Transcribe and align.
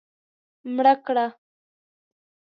مړه 0.75 0.93
کړه 1.05 1.25